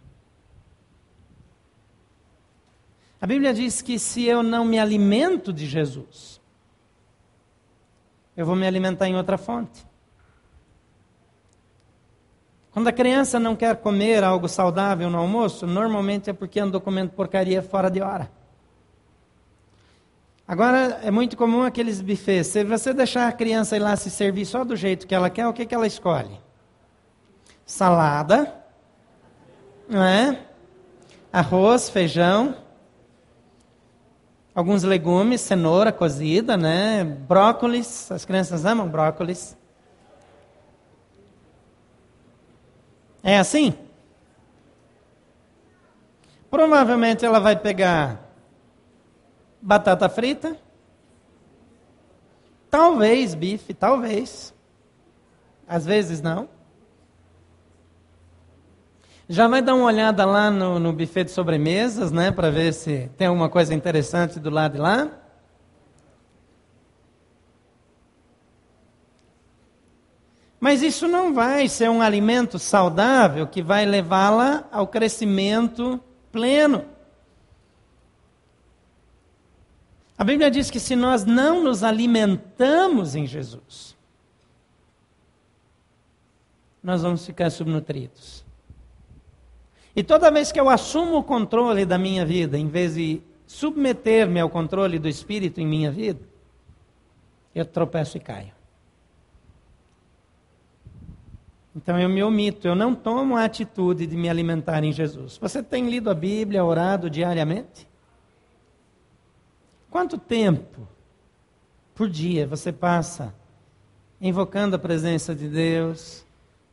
[3.20, 6.40] A Bíblia diz que se eu não me alimento de Jesus,
[8.38, 9.86] eu vou me alimentar em outra fonte.
[12.76, 17.14] Quando a criança não quer comer algo saudável no almoço, normalmente é porque andou comendo
[17.14, 18.30] porcaria fora de hora.
[20.46, 22.48] Agora, é muito comum aqueles bufês.
[22.48, 25.48] Se você deixar a criança ir lá se servir só do jeito que ela quer,
[25.48, 26.38] o que, que ela escolhe?
[27.66, 28.54] Salada,
[29.88, 30.38] não é?
[31.32, 32.58] arroz, feijão,
[34.54, 37.06] alguns legumes, cenoura cozida, né?
[37.06, 39.56] Brócolis, as crianças amam brócolis.
[43.28, 43.74] É assim?
[46.48, 48.22] Provavelmente ela vai pegar
[49.60, 50.56] batata frita,
[52.70, 54.54] talvez bife, talvez.
[55.68, 56.48] Às vezes não.
[59.28, 63.10] Já vai dar uma olhada lá no, no buffet de sobremesas, né, para ver se
[63.18, 65.10] tem alguma coisa interessante do lado de lá.
[70.65, 76.01] Mas isso não vai ser um alimento saudável que vai levá-la ao crescimento
[76.32, 76.84] pleno.
[80.17, 83.95] A Bíblia diz que se nós não nos alimentamos em Jesus,
[86.82, 88.43] nós vamos ficar subnutridos.
[89.95, 94.39] E toda vez que eu assumo o controle da minha vida, em vez de submeter-me
[94.39, 96.21] ao controle do Espírito em minha vida,
[97.54, 98.55] eu tropeço e caio.
[101.76, 105.38] Então eu me omito, eu não tomo a atitude de me alimentar em Jesus.
[105.38, 107.86] Você tem lido a Bíblia, orado diariamente?
[109.90, 110.88] Quanto tempo
[111.94, 113.36] por dia você passa
[114.22, 116.26] invocando a presença de Deus,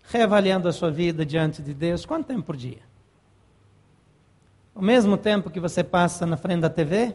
[0.05, 2.07] reavaliando a sua vida diante de Deus?
[2.07, 2.83] Quanto tempo por dia?
[4.73, 7.15] O mesmo tempo que você passa na frente da TV?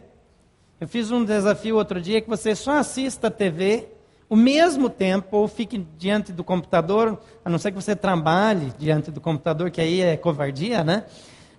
[0.80, 3.88] Eu fiz um desafio outro dia que você só assista a TV
[4.29, 9.21] o mesmo tempo fique diante do computador, a não ser que você trabalhe diante do
[9.21, 11.05] computador, que aí é covardia, né?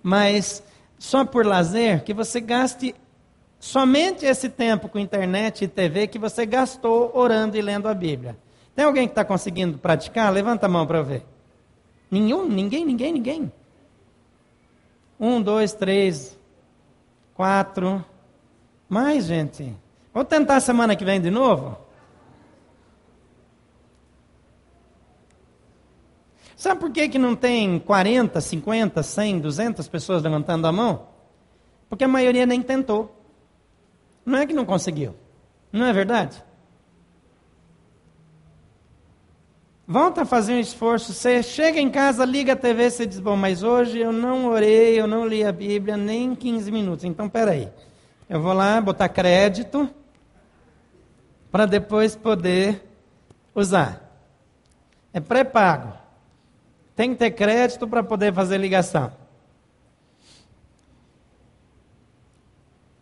[0.03, 0.63] Mas
[0.99, 2.95] só por lazer, que você gaste
[3.59, 8.37] somente esse tempo com internet e TV que você gastou orando e lendo a Bíblia.
[8.75, 10.33] Tem alguém que está conseguindo praticar?
[10.33, 11.25] Levanta a mão para ver.
[12.11, 13.53] Nenhum, ninguém, ninguém, ninguém.
[15.19, 16.39] Um, dois, três,
[17.35, 18.05] quatro.
[18.89, 19.75] Mais, gente.
[20.15, 21.88] Vou tentar semana que vem de novo?
[26.59, 31.07] Sabe por que, que não tem 40, 50, 100, 200 pessoas levantando a mão?
[31.89, 33.17] Porque a maioria nem tentou.
[34.27, 35.15] Não é que não conseguiu.
[35.73, 36.43] Não é verdade?
[39.87, 41.13] Volta a fazer um esforço.
[41.13, 45.01] Você chega em casa, liga a TV, você diz: Bom, mas hoje eu não orei,
[45.01, 47.05] eu não li a Bíblia nem 15 minutos.
[47.05, 47.69] Então, peraí.
[48.29, 49.89] Eu vou lá botar crédito
[51.53, 52.85] para depois poder
[53.55, 54.03] usar.
[55.15, 56.08] É pré-pago.
[56.99, 59.13] Tem que ter crédito para poder fazer ligação.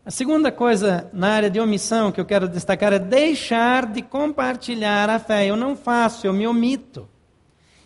[0.05, 5.09] A segunda coisa na área de omissão que eu quero destacar é deixar de compartilhar
[5.09, 5.47] a fé.
[5.47, 7.09] Eu não faço, eu me omito.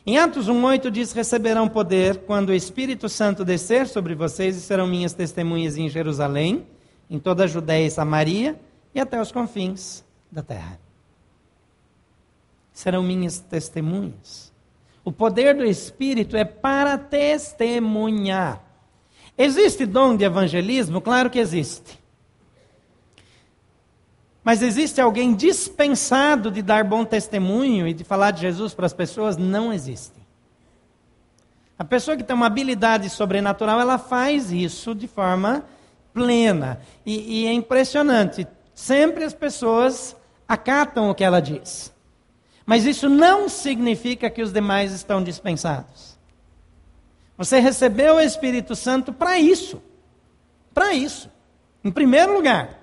[0.05, 4.89] Em Atos 1,8 diz: Receberão poder quando o Espírito Santo descer sobre vocês e serão
[4.89, 6.67] minhas testemunhas em Jerusalém,
[7.09, 8.59] em toda a Judéia e Samaria
[8.93, 10.77] e até os confins da terra.
[12.73, 14.50] Serão minhas testemunhas.
[15.05, 18.63] O poder do Espírito é para testemunhar.
[19.37, 21.01] Existe dom de evangelismo?
[21.01, 21.99] Claro que existe.
[24.45, 28.93] Mas existe alguém dispensado de dar bom testemunho e de falar de Jesus para as
[28.93, 29.37] pessoas?
[29.37, 30.21] Não existe.
[31.79, 35.65] A pessoa que tem uma habilidade sobrenatural, ela faz isso de forma
[36.13, 36.81] plena.
[37.07, 38.47] E, e é impressionante.
[38.75, 41.93] Sempre as pessoas acatam o que ela diz.
[42.71, 46.17] Mas isso não significa que os demais estão dispensados.
[47.37, 49.83] Você recebeu o Espírito Santo para isso.
[50.73, 51.29] Para isso.
[51.83, 52.79] Em primeiro lugar,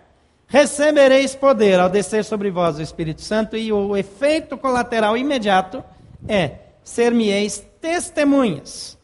[0.45, 5.81] recebereis poder ao descer sobre vós o Espírito Santo, e o efeito colateral imediato
[6.27, 8.97] é ser-me-eis testemunhas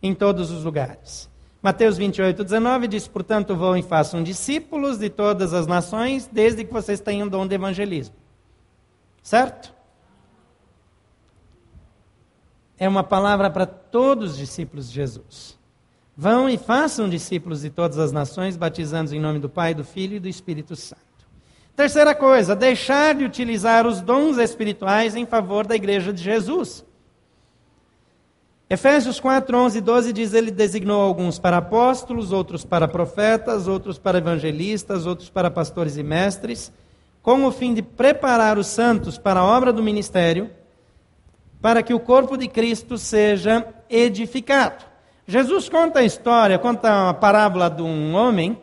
[0.00, 1.28] em todos os lugares.
[1.60, 6.72] Mateus 28, 19 diz: Portanto, vão e façam discípulos de todas as nações, desde que
[6.72, 8.14] vocês tenham dom de evangelismo.
[9.24, 9.79] Certo?
[12.80, 15.58] É uma palavra para todos os discípulos de Jesus.
[16.16, 20.16] Vão e façam discípulos de todas as nações, batizando em nome do Pai, do Filho
[20.16, 21.02] e do Espírito Santo.
[21.76, 26.82] Terceira coisa, deixar de utilizar os dons espirituais em favor da igreja de Jesus.
[28.68, 33.98] Efésios 4, 11 e 12 diz: Ele designou alguns para apóstolos, outros para profetas, outros
[33.98, 36.72] para evangelistas, outros para pastores e mestres,
[37.22, 40.50] com o fim de preparar os santos para a obra do ministério,
[41.60, 44.84] para que o corpo de Cristo seja edificado.
[45.26, 48.60] Jesus conta a história, conta uma parábola de um homem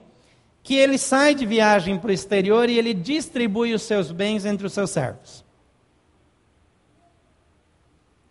[0.63, 4.67] que ele sai de viagem para o exterior e ele distribui os seus bens entre
[4.67, 5.45] os seus servos.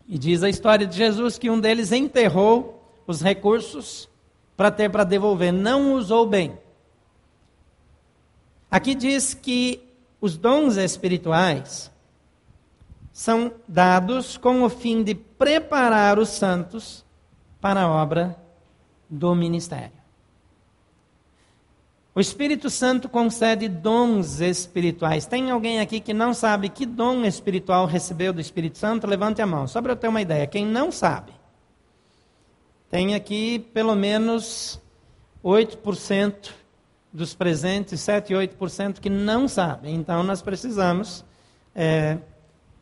[0.07, 4.09] E diz a história de Jesus que um deles enterrou os recursos
[4.57, 6.59] para ter para devolver, não usou bem.
[8.71, 9.83] Aqui diz que
[10.21, 11.91] os dons espirituais
[13.17, 17.03] são dados com o fim de preparar os santos
[17.63, 18.37] para a obra
[19.09, 19.97] do ministério.
[22.15, 25.25] O Espírito Santo concede dons espirituais.
[25.25, 29.07] Tem alguém aqui que não sabe que dom espiritual recebeu do Espírito Santo?
[29.07, 30.47] Levante a mão, só para eu ter uma ideia.
[30.47, 31.33] Quem não sabe?
[32.91, 34.79] Tem aqui pelo menos
[35.43, 36.51] 8%
[37.11, 39.95] dos presentes, 7, 8% que não sabem.
[39.95, 41.25] Então nós precisamos
[41.75, 42.19] é,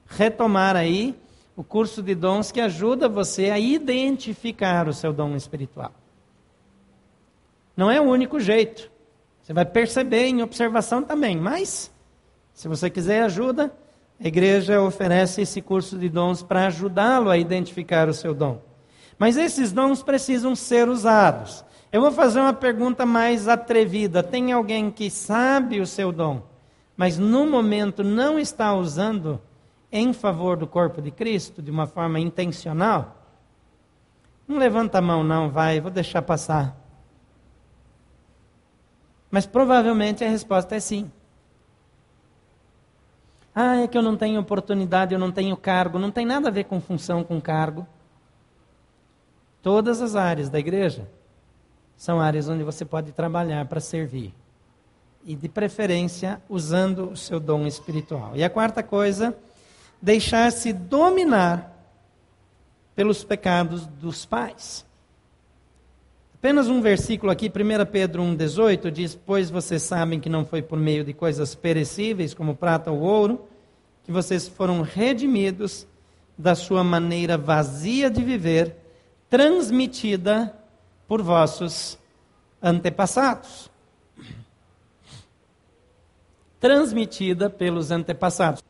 [0.07, 1.15] retomar aí
[1.57, 5.93] o curso de dons que ajuda você a identificar o seu dom espiritual.
[7.77, 8.91] Não é o único jeito.
[9.43, 11.93] Você vai perceber em observação também, mas
[12.53, 13.73] se você quiser ajuda,
[14.23, 18.61] a igreja oferece esse curso de dons para ajudá-lo a identificar o seu dom.
[19.19, 21.65] Mas esses dons precisam ser usados.
[21.93, 24.23] Eu vou fazer uma pergunta mais atrevida.
[24.23, 26.43] Tem alguém que sabe o seu dom,
[26.97, 29.41] mas no momento não está usando
[29.97, 33.17] em favor do corpo de Cristo de uma forma intencional?
[34.47, 36.77] Não levanta a mão, não, vai, vou deixar passar.
[39.31, 41.11] Mas provavelmente a resposta é sim.
[43.55, 45.97] Ah, é que eu não tenho oportunidade, eu não tenho cargo.
[45.97, 47.87] Não tem nada a ver com função, com cargo.
[49.63, 51.09] Todas as áreas da igreja
[51.97, 54.35] são áreas onde você pode trabalhar para servir.
[55.25, 58.33] E de preferência usando o seu dom espiritual.
[58.35, 59.37] E a quarta coisa,
[60.01, 61.73] deixar-se dominar
[62.95, 64.85] pelos pecados dos pais.
[66.35, 70.79] Apenas um versículo aqui, 1 Pedro 1,18, diz: Pois vocês sabem que não foi por
[70.79, 73.49] meio de coisas perecíveis, como prata ou ouro,
[74.05, 75.87] que vocês foram redimidos
[76.37, 78.77] da sua maneira vazia de viver,
[79.31, 80.55] transmitida
[81.09, 81.99] por vossos
[82.63, 83.71] antepassados.
[86.61, 88.63] Transmitida pelos antepassados.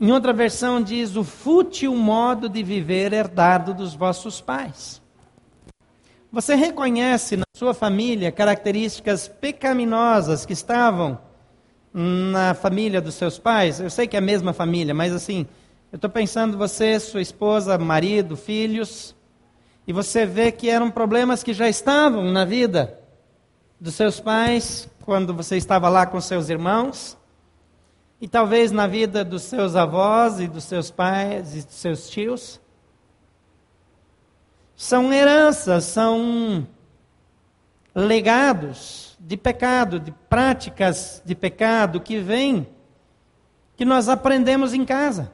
[0.00, 5.02] Em outra versão diz o fútil modo de viver herdado dos vossos pais.
[6.30, 11.18] Você reconhece na sua família características pecaminosas que estavam
[11.92, 13.80] na família dos seus pais?
[13.80, 15.46] Eu sei que é a mesma família, mas assim,
[15.90, 19.16] eu estou pensando você, sua esposa, marido, filhos,
[19.84, 23.00] e você vê que eram problemas que já estavam na vida
[23.80, 27.17] dos seus pais quando você estava lá com seus irmãos.
[28.20, 32.60] E talvez na vida dos seus avós e dos seus pais e dos seus tios.
[34.76, 36.66] São heranças, são
[37.94, 42.66] legados de pecado, de práticas de pecado que vêm,
[43.76, 45.32] que nós aprendemos em casa.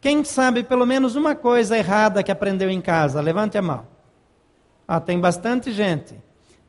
[0.00, 3.20] Quem sabe pelo menos uma coisa errada que aprendeu em casa?
[3.20, 3.86] Levante a mão.
[4.86, 6.14] Ah, tem bastante gente.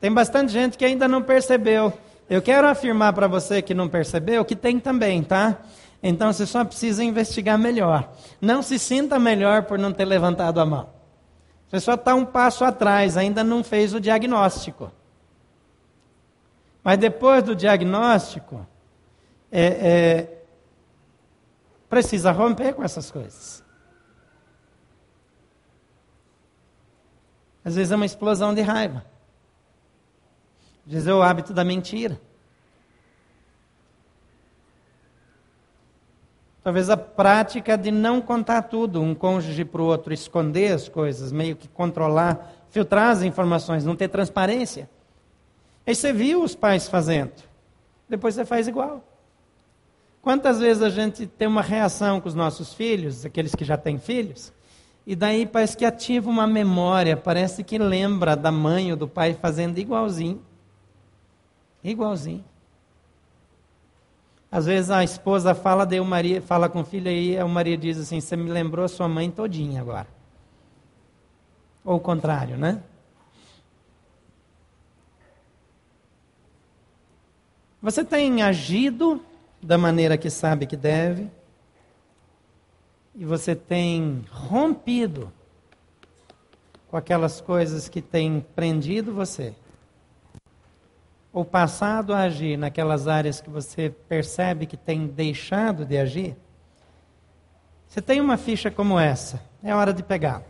[0.00, 1.92] Tem bastante gente que ainda não percebeu
[2.28, 5.58] eu quero afirmar para você que não percebeu que tem também, tá?
[6.02, 8.12] Então você só precisa investigar melhor.
[8.40, 10.90] Não se sinta melhor por não ter levantado a mão.
[11.68, 14.92] Você só está um passo atrás, ainda não fez o diagnóstico.
[16.82, 18.66] Mas depois do diagnóstico,
[19.50, 20.42] é, é,
[21.88, 23.62] precisa romper com essas coisas.
[27.64, 29.04] Às vezes é uma explosão de raiva.
[30.88, 32.18] Vezes é o hábito da mentira.
[36.64, 41.30] Talvez a prática de não contar tudo, um cônjuge para o outro, esconder as coisas,
[41.30, 44.88] meio que controlar, filtrar as informações, não ter transparência.
[45.86, 47.32] Aí você viu os pais fazendo,
[48.08, 49.04] depois você faz igual.
[50.22, 53.98] Quantas vezes a gente tem uma reação com os nossos filhos, aqueles que já têm
[53.98, 54.54] filhos,
[55.06, 59.34] e daí parece que ativa uma memória, parece que lembra da mãe ou do pai
[59.34, 60.47] fazendo igualzinho.
[61.90, 62.44] Igualzinho.
[64.50, 67.98] Às vezes a esposa fala, o Maria fala com o filho e o Maria diz
[67.98, 70.08] assim: "Você me lembrou a sua mãe todinha agora".
[71.84, 72.82] Ou o contrário, né?
[77.80, 79.22] Você tem agido
[79.62, 81.30] da maneira que sabe que deve,
[83.14, 85.32] e você tem rompido
[86.88, 89.54] com aquelas coisas que têm prendido você
[91.38, 96.36] ou passado a agir naquelas áreas que você percebe que tem deixado de agir,
[97.86, 100.42] você tem uma ficha como essa, é hora de pegar.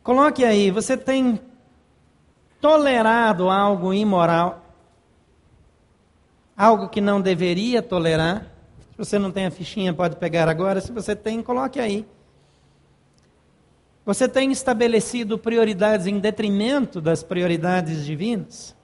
[0.00, 1.40] Coloque aí, você tem
[2.60, 4.64] tolerado algo imoral,
[6.56, 8.46] algo que não deveria tolerar.
[8.92, 10.80] Se você não tem a fichinha, pode pegar agora.
[10.80, 12.06] Se você tem, coloque aí.
[14.04, 18.76] Você tem estabelecido prioridades em detrimento das prioridades divinas?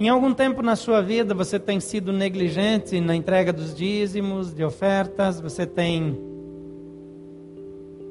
[0.00, 4.64] Em algum tempo na sua vida você tem sido negligente na entrega dos dízimos, de
[4.64, 6.18] ofertas, você tem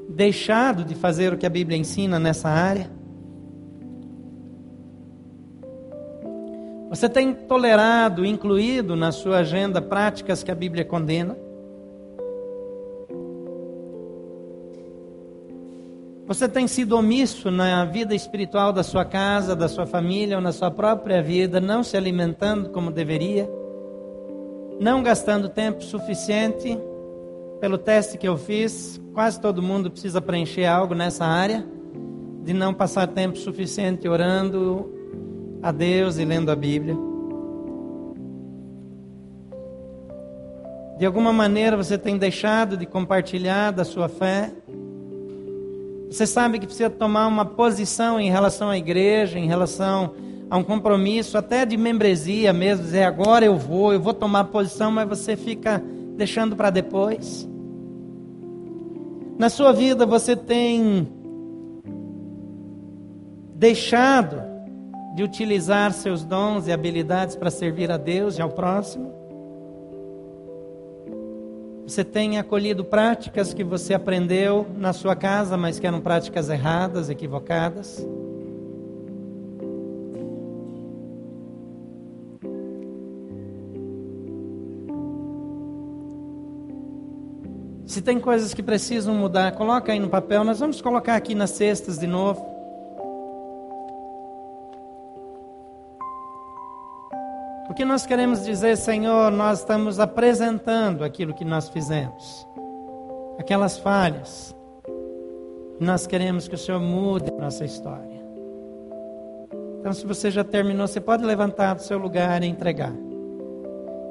[0.08, 2.92] deixado de fazer o que a Bíblia ensina nessa área?
[6.90, 11.36] Você tem tolerado, incluído na sua agenda práticas que a Bíblia condena?
[16.34, 20.52] Você tem sido omisso na vida espiritual da sua casa, da sua família ou na
[20.52, 23.48] sua própria vida, não se alimentando como deveria,
[24.80, 26.76] não gastando tempo suficiente.
[27.62, 31.64] Pelo teste que eu fiz, quase todo mundo precisa preencher algo nessa área,
[32.44, 34.92] de não passar tempo suficiente orando
[35.62, 36.98] a Deus e lendo a Bíblia.
[40.98, 44.52] De alguma maneira você tem deixado de compartilhar da sua fé
[46.14, 50.14] você sabe que precisa tomar uma posição em relação à igreja, em relação
[50.48, 54.92] a um compromisso, até de membresia mesmo, dizer agora eu vou, eu vou tomar posição,
[54.92, 55.84] mas você fica
[56.16, 57.50] deixando para depois.
[59.40, 61.08] Na sua vida você tem
[63.56, 64.40] deixado
[65.16, 69.23] de utilizar seus dons e habilidades para servir a Deus e ao próximo?
[71.86, 77.10] Você tem acolhido práticas que você aprendeu na sua casa, mas que eram práticas erradas,
[77.10, 78.06] equivocadas?
[87.86, 90.44] Se tem coisas que precisam mudar, coloca aí no papel.
[90.44, 92.53] Nós vamos colocar aqui nas cestas de novo.
[97.74, 102.48] Porque nós queremos dizer, Senhor, nós estamos apresentando aquilo que nós fizemos,
[103.40, 104.56] aquelas falhas.
[105.80, 108.24] Nós queremos que o Senhor mude a nossa história.
[109.80, 112.94] Então, se você já terminou, você pode levantar do seu lugar e entregar.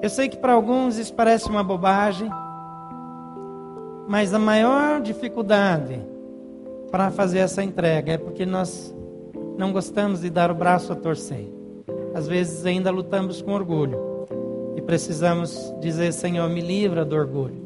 [0.03, 2.29] Eu sei que para alguns isso parece uma bobagem.
[4.09, 6.05] Mas a maior dificuldade
[6.91, 8.93] para fazer essa entrega é porque nós
[9.57, 11.62] não gostamos de dar o braço a torcer.
[12.15, 14.27] Às vezes ainda lutamos com orgulho
[14.77, 17.57] e precisamos dizer: Senhor, me livra do orgulho.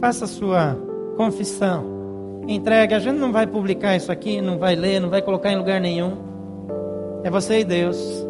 [0.00, 0.76] Faça a sua
[1.16, 2.42] confissão.
[2.48, 2.94] Entregue.
[2.94, 5.80] A gente não vai publicar isso aqui, não vai ler, não vai colocar em lugar
[5.80, 6.16] nenhum.
[7.22, 8.26] É você e Deus.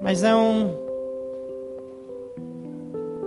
[0.00, 0.74] Mas é um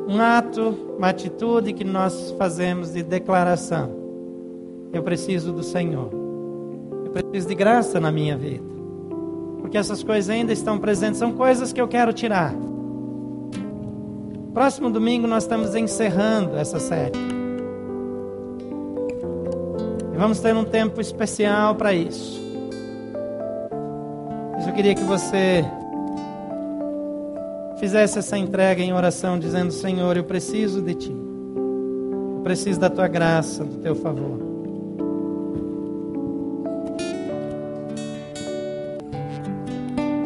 [0.05, 3.89] um ato, uma atitude que nós fazemos de declaração.
[4.91, 6.09] Eu preciso do Senhor.
[7.05, 8.64] Eu preciso de graça na minha vida.
[9.74, 12.53] Porque essas coisas ainda estão presentes, são coisas que eu quero tirar.
[14.53, 17.17] Próximo domingo nós estamos encerrando essa série.
[20.13, 22.39] E vamos ter um tempo especial para isso.
[24.51, 25.65] Mas eu queria que você
[27.80, 31.15] fizesse essa entrega em oração, dizendo: Senhor, eu preciso de Ti,
[32.36, 34.53] eu preciso da Tua graça, do Teu favor.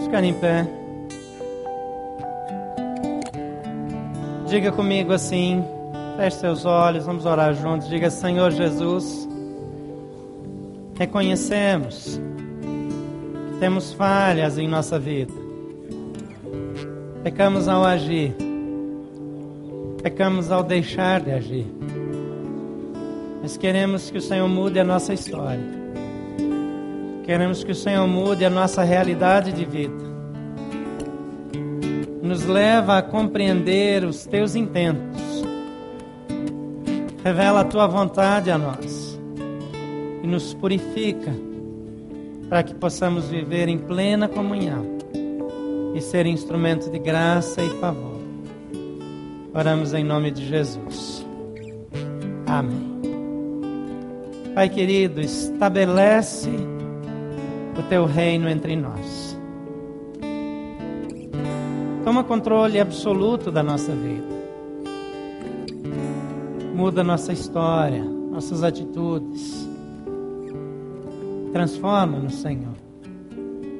[0.07, 0.67] Ficar em pé.
[4.47, 5.63] Diga comigo assim,
[6.15, 7.87] feche seus olhos, vamos orar juntos.
[7.87, 9.27] Diga: Senhor Jesus,
[10.97, 12.19] reconhecemos
[13.51, 15.47] que temos falhas em nossa vida
[17.27, 18.33] Pecamos ao agir.
[20.01, 21.67] Pecamos ao deixar de agir.
[23.41, 25.76] Mas queremos que o Senhor mude a nossa história.
[27.27, 30.07] Queremos que o Senhor mude a nossa realidade de vida.
[32.23, 35.21] Nos leva a compreender os teus intentos.
[37.21, 39.19] Revela a tua vontade a nós.
[40.23, 41.33] E nos purifica
[42.47, 44.97] para que possamos viver em plena comunhão
[45.93, 48.21] e ser instrumento de graça e favor.
[49.53, 51.27] Oramos em nome de Jesus.
[52.45, 52.87] Amém.
[54.55, 56.76] Pai querido, estabelece
[57.77, 59.37] o teu reino entre nós.
[62.03, 64.37] Toma controle absoluto da nossa vida.
[66.73, 69.67] Muda nossa história, nossas atitudes.
[71.51, 72.87] Transforma-nos, Senhor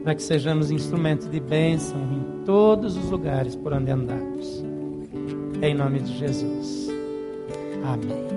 [0.08, 4.64] para que sejamos instrumentos de bênção em todos os lugares por onde andamos.
[5.62, 6.88] Em nome de Jesus.
[7.84, 8.37] Amém.